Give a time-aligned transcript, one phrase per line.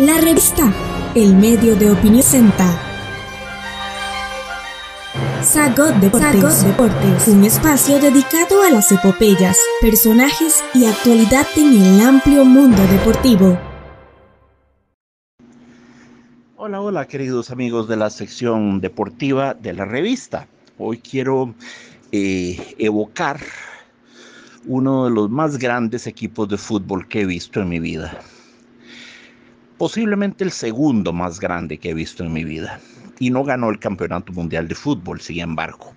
[0.00, 0.72] La revista,
[1.14, 2.64] el medio de opinión senta.
[5.42, 12.46] Sagot Deportes, Deportes, un espacio dedicado a las epopeyas, personajes y actualidad en el amplio
[12.46, 13.58] mundo deportivo.
[16.56, 20.48] Hola, hola queridos amigos de la sección deportiva de la revista.
[20.78, 21.54] Hoy quiero
[22.10, 23.38] eh, evocar
[24.64, 28.18] uno de los más grandes equipos de fútbol que he visto en mi vida.
[29.80, 32.78] Posiblemente el segundo más grande que he visto en mi vida.
[33.18, 35.94] Y no ganó el Campeonato Mundial de Fútbol, sin embargo.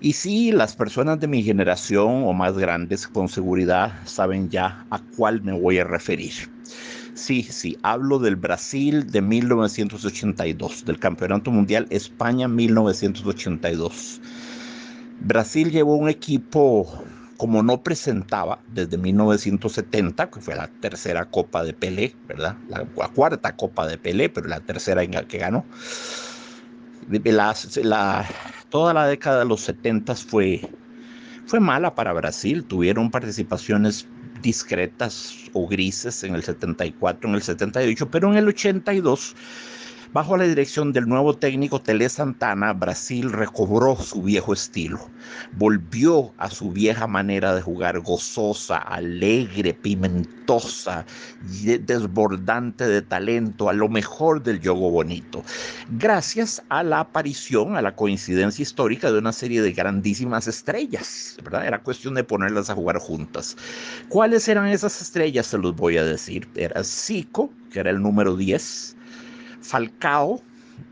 [0.00, 4.98] Y sí, las personas de mi generación o más grandes con seguridad saben ya a
[5.16, 6.32] cuál me voy a referir.
[7.14, 14.20] Sí, sí, hablo del Brasil de 1982, del Campeonato Mundial España 1982.
[15.20, 17.04] Brasil llevó un equipo
[17.42, 22.56] como no presentaba desde 1970, que fue la tercera Copa de Pelé, ¿verdad?
[22.68, 25.66] La, cuarta Copa de Pelé, pero la tercera en la que ganó.
[27.82, 28.26] La,
[28.68, 30.70] toda la década de los 70 fue,
[31.44, 32.62] fue mala para Brasil.
[32.62, 34.06] Tuvieron participaciones
[34.40, 39.34] discretas o grises en el 74, en el 78, pero en el 82
[40.12, 45.00] Bajo la dirección del nuevo técnico Tele Santana, Brasil recobró su viejo estilo,
[45.52, 51.06] volvió a su vieja manera de jugar gozosa, alegre, pimentosa,
[51.80, 55.42] desbordante de talento, a lo mejor del yogo bonito,
[55.92, 61.66] gracias a la aparición, a la coincidencia histórica de una serie de grandísimas estrellas, ¿verdad?
[61.66, 63.56] Era cuestión de ponerlas a jugar juntas.
[64.10, 65.46] ¿Cuáles eran esas estrellas?
[65.46, 66.46] Se los voy a decir.
[66.54, 68.96] Era Zico, que era el número 10,
[69.62, 70.42] Falcao,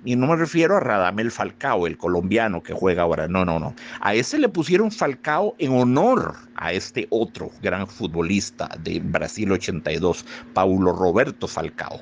[0.05, 3.75] y no me refiero a Radamel Falcao, el colombiano que juega ahora, no, no, no.
[4.01, 10.25] A ese le pusieron Falcao en honor a este otro gran futbolista de Brasil 82,
[10.55, 12.01] Paulo Roberto Falcao.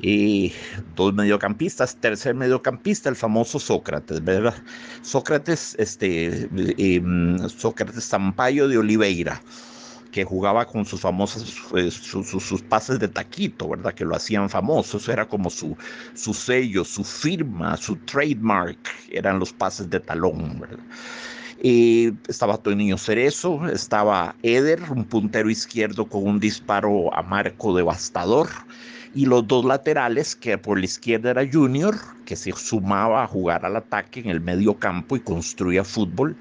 [0.00, 0.52] Y
[0.94, 4.54] dos mediocampistas, tercer mediocampista, el famoso Sócrates, ¿verdad?
[5.02, 7.02] Sócrates, este, eh,
[7.48, 9.40] Sócrates Sampaio de Oliveira
[10.10, 11.44] que jugaba con sus famosas,
[11.76, 13.94] eh, sus, pases de taquito, ¿verdad?
[13.94, 15.76] Que lo hacían famoso, eso era como su,
[16.14, 18.78] su sello, su firma, su trademark,
[19.10, 20.84] eran los pases de talón, ¿verdad?
[21.60, 28.48] Y estaba Niño Cerezo, estaba Eder, un puntero izquierdo con un disparo a marco devastador,
[29.18, 33.66] y los dos laterales, que por la izquierda era Junior, que se sumaba a jugar
[33.66, 36.36] al ataque en el medio campo y construía fútbol,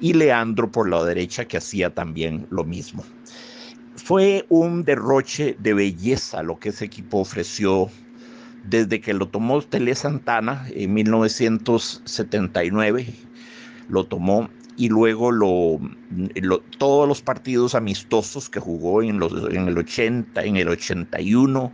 [0.00, 3.04] y Leandro por la derecha, que hacía también lo mismo.
[3.96, 7.90] Fue un derroche de belleza lo que ese equipo ofreció
[8.62, 13.12] desde que lo tomó Tele Santana en 1979,
[13.88, 15.80] lo tomó y luego lo,
[16.78, 21.72] todos los partidos amistosos que jugó en, los, en el 80, en el 81,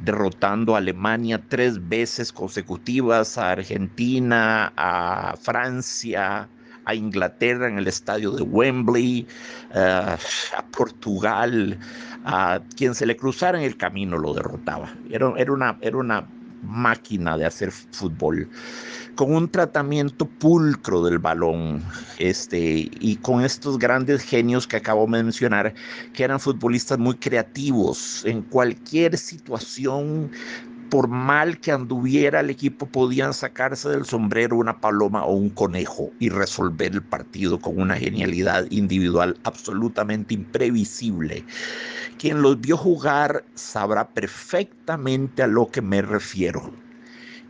[0.00, 6.48] derrotando a Alemania tres veces consecutivas, a Argentina, a Francia,
[6.84, 9.26] a Inglaterra en el estadio de Wembley,
[9.74, 10.16] eh,
[10.56, 11.78] a Portugal,
[12.24, 14.92] a quien se le cruzara en el camino lo derrotaba.
[15.10, 16.26] Era, era, una, era una
[16.62, 18.48] máquina de hacer fútbol
[19.16, 21.82] con un tratamiento pulcro del balón,
[22.18, 25.74] este, y con estos grandes genios que acabo de mencionar,
[26.12, 30.30] que eran futbolistas muy creativos en cualquier situación.
[30.90, 36.10] Por mal que anduviera el equipo, podían sacarse del sombrero una paloma o un conejo
[36.20, 41.44] y resolver el partido con una genialidad individual absolutamente imprevisible.
[42.18, 46.72] Quien los vio jugar sabrá perfectamente a lo que me refiero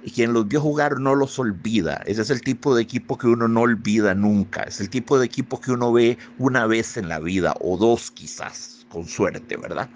[0.06, 2.00] y quien los vio jugar no los olvida.
[2.06, 4.62] Ese es el tipo de equipo que uno no olvida nunca.
[4.62, 8.12] Es el tipo de equipo que uno ve una vez en la vida o dos
[8.12, 9.90] quizás, con suerte, ¿verdad?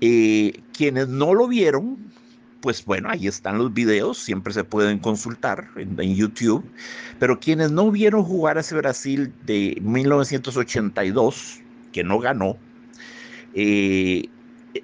[0.00, 1.98] Eh, quienes no lo vieron,
[2.60, 6.64] pues bueno, ahí están los videos, siempre se pueden consultar en, YouTube.
[7.18, 11.60] Pero quienes no vieron jugar a ese Brasil de 1982,
[11.92, 12.56] que no ganó,
[13.54, 14.28] eh,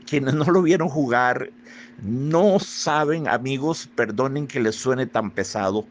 [0.07, 1.51] quienes no lo vieron jugar
[2.03, 5.87] no saben, amigos, perdonen que les suene tan pesado,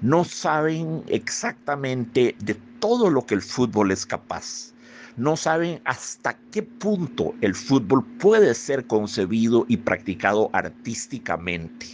[0.00, 4.72] no saben exactamente de todo lo que el fútbol es capaz.
[5.16, 11.86] No saben hasta qué punto el fútbol puede ser concebido y practicado artísticamente.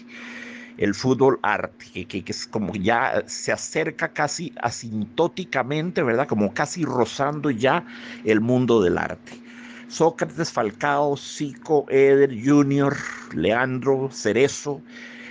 [0.77, 6.27] El fútbol arte, que, es como ya se acerca casi asintóticamente, ¿verdad?
[6.27, 7.87] Como casi rozando ya
[8.25, 9.41] el mundo del arte.
[9.87, 12.97] Sócrates, Falcao, Zico, Eder, Junior,
[13.35, 14.81] Leandro, Cerezo,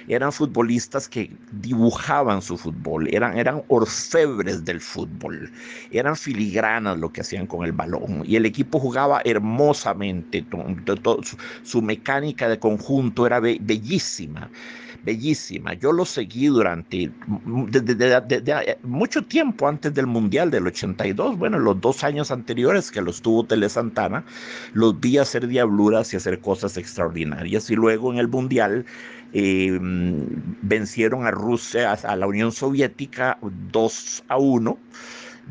[0.07, 5.51] eran futbolistas que dibujaban su fútbol, eran, eran orfebres del fútbol,
[5.92, 10.45] eran filigranas lo que hacían con el balón y el equipo jugaba hermosamente,
[11.63, 14.50] su, mecánica de conjunto era bellísima
[15.03, 15.74] bellísima.
[15.74, 17.12] Yo lo seguí durante
[18.83, 23.45] mucho tiempo antes del Mundial del 82, bueno, los dos años anteriores que los tuvo
[23.45, 24.24] Tele Santana,
[24.74, 27.69] los vi hacer diabluras y hacer cosas extraordinarias.
[27.69, 28.86] Y luego en el Mundial
[29.33, 34.77] eh, vencieron a Rusia, a la Unión Soviética 2 a 1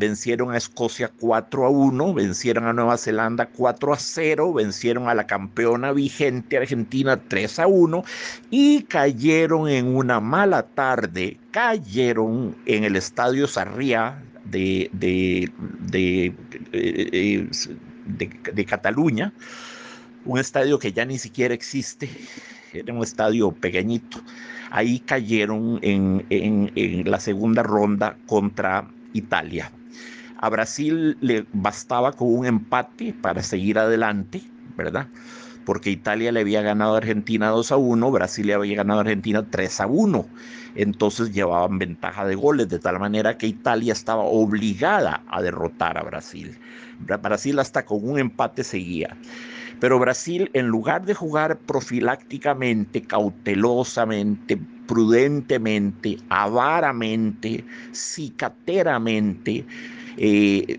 [0.00, 5.14] vencieron a Escocia 4 a 1, vencieron a Nueva Zelanda 4 a 0, vencieron a
[5.14, 8.02] la campeona vigente Argentina 3 a 1
[8.50, 16.34] y cayeron en una mala tarde, cayeron en el estadio Sarriá de, de, de,
[16.72, 17.48] eh,
[18.54, 19.34] de Cataluña,
[20.24, 22.08] un estadio que ya ni siquiera existe,
[22.72, 24.18] era un estadio pequeñito.
[24.70, 29.70] Ahí cayeron en, en, en la segunda ronda contra Italia.
[30.42, 34.40] A Brasil le bastaba con un empate para seguir adelante,
[34.74, 35.06] ¿verdad?
[35.66, 39.02] Porque Italia le había ganado a Argentina 2 a 1, Brasil le había ganado a
[39.02, 40.26] Argentina 3 a 1.
[40.76, 46.04] Entonces llevaban ventaja de goles, de tal manera que Italia estaba obligada a derrotar a
[46.04, 46.58] Brasil.
[47.00, 49.14] Brasil hasta con un empate seguía.
[49.78, 59.66] Pero Brasil, en lugar de jugar profilácticamente, cautelosamente, prudentemente, avaramente, cicateramente,
[60.22, 60.78] eh,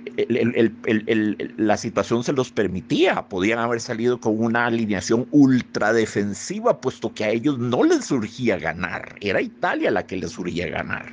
[1.58, 7.24] la situación se los permitía, podían haber salido con una alineación ultra defensiva, puesto que
[7.24, 11.12] a ellos no les surgía ganar, era Italia la que les surgía ganar.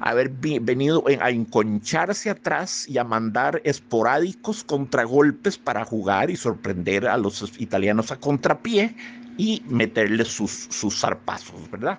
[0.00, 7.18] Haber venido a enconcharse atrás y a mandar esporádicos contragolpes para jugar y sorprender a
[7.18, 8.94] los italianos a contrapié
[9.36, 11.98] y meterles sus, sus zarpazos, ¿verdad?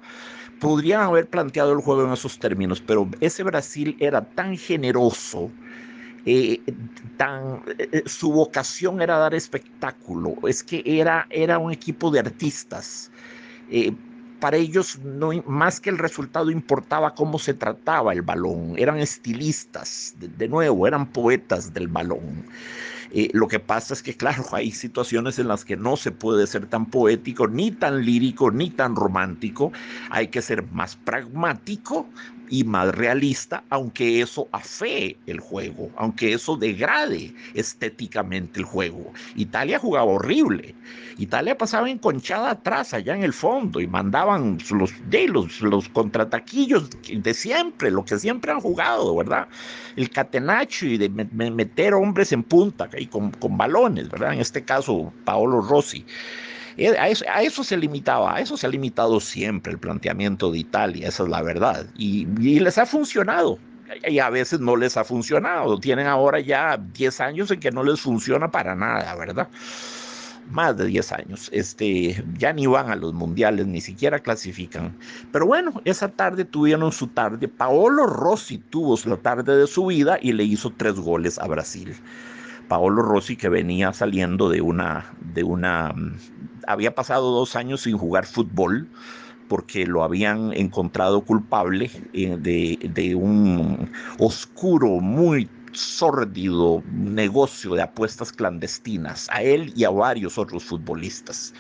[0.60, 5.52] podrían haber planteado el juego en esos términos, pero ese Brasil era tan generoso,
[6.26, 6.62] eh,
[7.18, 13.12] tan, eh, su vocación era dar espectáculo, es que era, era un equipo de artistas.
[13.70, 13.94] Eh,
[14.40, 18.76] para ellos, no, más que el resultado, importaba cómo se trataba el balón.
[18.78, 22.46] Eran estilistas, de nuevo, eran poetas del balón.
[23.12, 26.48] Eh, lo que pasa es que, claro, hay situaciones en las que no se puede
[26.48, 29.72] ser tan poético, ni tan lírico, ni tan romántico.
[30.10, 32.08] Hay que ser más pragmático
[32.50, 39.12] y más realista, aunque eso afee el juego, aunque eso degrade estéticamente el juego.
[39.36, 40.76] Italia jugaba horrible.
[41.18, 46.90] Italia pasaba enconchada atrás, allá en el fondo, y mandaban los, de los, los contraataquillos
[47.10, 49.48] de siempre, lo que siempre han jugado, ¿verdad?
[49.96, 54.34] El catenacho y de meter hombres en punta y con, con balones, ¿verdad?
[54.34, 56.06] En este caso, Paolo Rossi.
[56.78, 61.08] Eh, a eso, se limitaba, a eso se ha limitado siempre el planteamiento de Italia,
[61.08, 61.88] esa es la verdad.
[61.98, 62.26] Y,
[62.60, 63.58] les ha funcionado.
[64.08, 65.80] Y a veces no les ha funcionado.
[65.80, 69.48] Tienen ahora ya 10 años en que no les funciona para nada, ¿verdad?
[70.50, 71.50] más de 10 años.
[71.52, 74.96] Este, ya ni van a los mundiales, ni siquiera clasifican.
[75.32, 77.48] Pero bueno, esa tarde tuvieron su tarde.
[77.50, 81.96] Paolo Rossi tuvo la tarde de su vida y le hizo tres goles a Brasil.
[82.68, 86.18] Paolo Rossi que venía saliendo de una, de una, mm,
[86.68, 88.90] había pasado dos años sin jugar fútbol
[89.48, 98.32] porque lo habían encontrado culpable eh, de, de un oscuro, muy sórdido negocio de apuestas
[98.32, 101.54] clandestinas, a él y a varios otros futbolistas.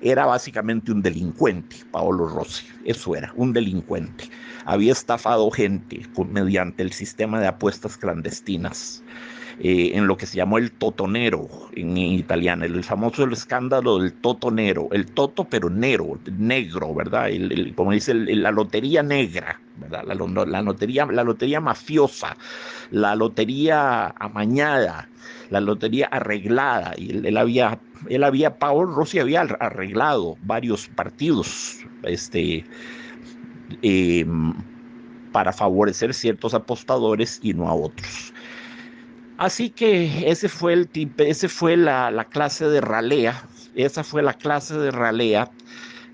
[0.00, 4.30] Era básicamente un delincuente, Paolo Rossi, eso era, un delincuente.
[4.64, 9.02] Había estafado gente mediante el sistema de apuestas clandestinas.
[9.62, 14.88] Eh, en lo que se llamó el totonero en, italiano, el, famoso escándalo del totonero,
[14.90, 17.28] el toto pero negro, negro, ¿verdad?
[17.74, 20.04] como dice la lotería negra, ¿verdad?
[20.06, 22.38] La, lotería, la lotería mafiosa,
[22.90, 25.10] la lotería amañada,
[25.50, 32.64] la lotería arreglada, y él, había, él había, Paul Rossi había arreglado varios partidos, este,
[33.82, 34.54] em,
[35.32, 38.32] para favorecer ciertos apostadores y no a otros.
[39.40, 43.42] Así que ese fue el ese fue la, la clase de ralea,
[43.74, 45.50] esa fue la clase de ralea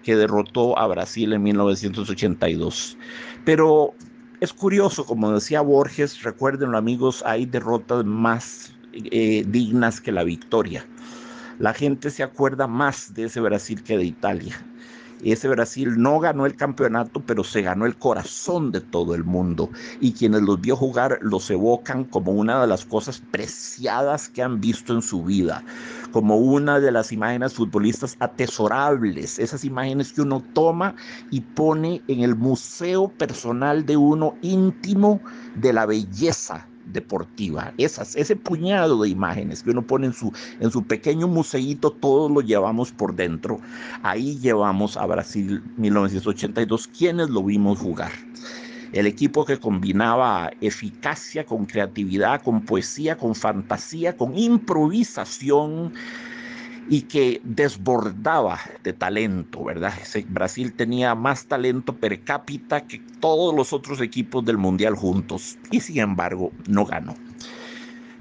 [0.04, 2.97] que derrotó a Brasil en 1982.
[3.45, 3.95] Pero
[4.38, 10.87] es curioso, como decía Borges, recuerden amigos, hay derrotas más eh, dignas que la victoria.
[11.59, 14.54] La gente se acuerda más de ese Brasil que de Italia.
[15.23, 19.70] Ese Brasil no ganó el campeonato, pero se ganó el corazón de todo el mundo.
[20.00, 24.61] Y quienes los vio jugar los evocan como una de las cosas preciadas que han
[24.61, 25.64] visto en su vida
[26.11, 30.94] como una de las imágenes futbolistas atesorables, esas imágenes que uno toma
[31.30, 35.23] y pone en el museo personal de uno íntimo
[35.54, 37.73] de la belleza deportiva.
[37.78, 42.31] Esas, ese puñado de imágenes que uno pone en su, en su pequeño museíto, todos
[42.31, 43.61] lo llevamos por dentro.
[44.02, 48.12] Ahí llevamos a Brasil 1982, quienes lo vimos jugar.
[48.93, 55.93] El equipo que combinaba eficacia con creatividad, con poesía, con fantasía, con improvisación
[56.88, 59.93] y que desbordaba de talento, ¿verdad?
[60.28, 65.81] Brasil tenía más talento per cápita que todos los otros equipos del Mundial juntos y
[65.81, 67.14] sin embargo no ganó.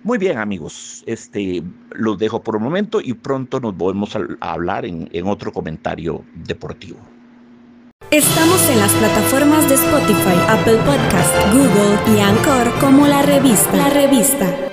[0.03, 4.85] Muy bien amigos, este, los dejo por un momento y pronto nos volvemos a, hablar
[4.85, 6.99] en, en otro comentario deportivo.
[8.11, 13.75] Estamos en las plataformas de Spotify, Apple Podcast, Google y Anchor como la revista.
[13.75, 14.65] La revista.